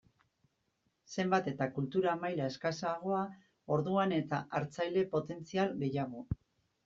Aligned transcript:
Zenbat 1.15 1.49
eta 1.51 1.65
kultura 1.75 2.15
maila 2.23 2.47
eskasagoa 2.53 3.19
orduan 3.77 4.17
eta 4.17 4.39
hartzaile 4.61 5.03
potentzial 5.17 5.77
gehiago. 5.85 6.25